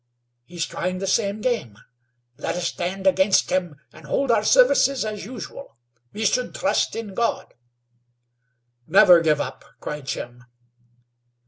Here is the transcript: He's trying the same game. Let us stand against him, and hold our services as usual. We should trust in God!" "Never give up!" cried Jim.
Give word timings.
He's 0.45 0.65
trying 0.65 0.97
the 0.97 1.05
same 1.05 1.41
game. 1.41 1.77
Let 2.35 2.55
us 2.55 2.69
stand 2.69 3.05
against 3.05 3.51
him, 3.51 3.75
and 3.93 4.07
hold 4.07 4.31
our 4.31 4.43
services 4.43 5.05
as 5.05 5.25
usual. 5.25 5.77
We 6.11 6.25
should 6.25 6.55
trust 6.55 6.95
in 6.95 7.13
God!" 7.13 7.53
"Never 8.87 9.21
give 9.21 9.39
up!" 9.39 9.63
cried 9.79 10.07
Jim. 10.07 10.43